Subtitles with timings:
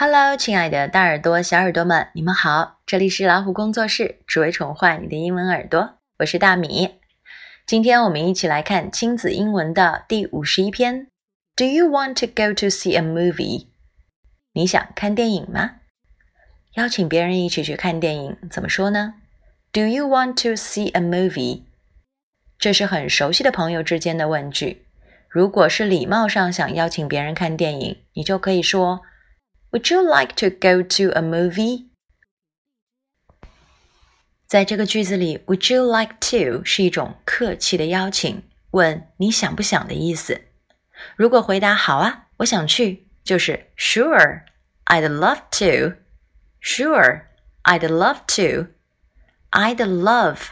[0.00, 2.78] Hello，亲爱的大耳朵、小耳朵们，你们好！
[2.86, 5.98] 这里是老虎工作室，只为宠坏你的英文耳朵。
[6.20, 7.00] 我是大米。
[7.66, 11.08] 今天我们一起来看亲子英文的第五十一篇。
[11.56, 13.66] Do you want to go to see a movie？
[14.52, 15.78] 你想看电影吗？
[16.74, 19.14] 邀请别人一起去看电影，怎么说呢
[19.72, 21.64] ？Do you want to see a movie？
[22.56, 24.86] 这是很熟悉的朋友之间的问句。
[25.28, 29.00] 如果是礼貌上想邀请别人看电影，你就可以说。
[29.71, 31.87] Would you like to go to a movie？
[34.45, 40.43] 在这个句子里，Would you like to 是一种客气的邀请，问你想不想的意思。
[41.15, 50.49] 如果回答好啊，我想去，就是 Sure，I'd love to。Sure，I'd love to。I'd love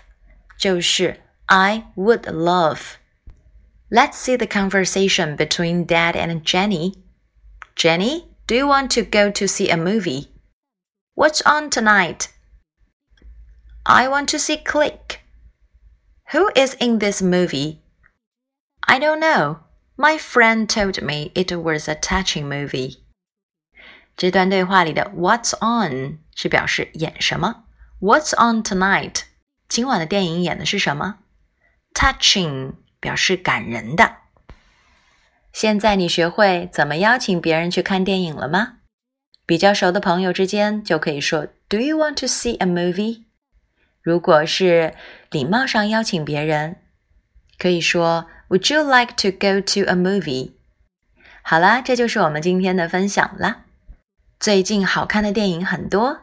[0.57, 6.95] 就是 I would love。Let's see the conversation between Dad and Jenny.
[7.75, 8.23] Jenny.
[8.47, 10.29] Do you want to go to see a movie?
[11.15, 12.27] What's on tonight?
[13.83, 15.21] I want to see Click.
[16.31, 17.81] Who is in this movie?
[18.87, 19.59] I don't know.
[19.97, 22.99] My friend told me it was a touching movie.
[24.17, 27.65] 这段对话里的 "What's on" 是表示演什么，"
[27.99, 29.23] What's on tonight"
[29.67, 31.19] 今晚的电影演的是什么，"
[31.93, 34.17] Touching" 表示感人的。
[35.56, 38.74] 现在你学会怎么邀请别人去看电影了吗？
[39.46, 43.22] 比较熟的朋友之间就可以说 "Do you want to see a movie？"
[44.02, 44.92] 如果是
[45.30, 46.76] 礼貌上邀请别人，
[47.58, 50.50] 可以说 "Would you like to go to a movie？"
[51.40, 53.64] 好啦，这就是我们今天的分享啦。
[54.38, 56.18] 最近好看的电影很多，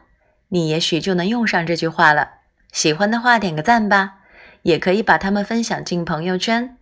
[0.50, 2.34] 你也许就能用上这句话了。
[2.70, 4.18] 喜欢的话点个赞吧，
[4.62, 6.76] 也可以把它们分享进朋友圈。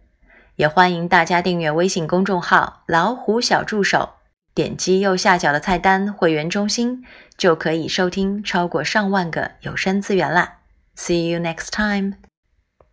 [0.63, 4.11] 也欢迎大家订阅微信公众号“老虎小助手”，
[4.55, 7.05] 点击右下角的菜单“会员中心”，
[7.37, 10.59] 就可以收听超过上万个有声资源啦。
[10.95, 12.13] See you next time.